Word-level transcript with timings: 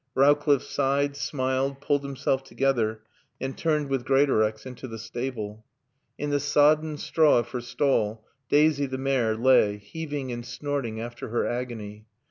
Rowcliffe 0.15 0.63
sighed, 0.63 1.15
smiled, 1.15 1.79
pulled 1.79 2.01
himself 2.03 2.43
together 2.43 3.03
and 3.39 3.55
turned 3.55 3.87
with 3.87 4.03
Greatorex 4.03 4.65
into 4.65 4.87
the 4.87 4.97
stable. 4.97 5.63
In 6.17 6.31
the 6.31 6.39
sodden 6.39 6.97
straw 6.97 7.37
of 7.37 7.49
her 7.49 7.61
stall, 7.61 8.25
Daisy, 8.49 8.87
the 8.87 8.97
mare, 8.97 9.35
lay, 9.35 9.77
heaving 9.77 10.31
and 10.31 10.43
snorting 10.43 10.99
after 10.99 11.29
her 11.29 11.45
agony. 11.45 12.07